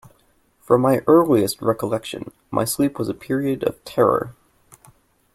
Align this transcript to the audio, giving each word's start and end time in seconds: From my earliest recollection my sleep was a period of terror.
From 0.59 0.81
my 0.81 1.03
earliest 1.05 1.61
recollection 1.61 2.31
my 2.49 2.65
sleep 2.65 2.97
was 2.97 3.07
a 3.07 3.13
period 3.13 3.61
of 3.63 3.85
terror. 3.85 4.35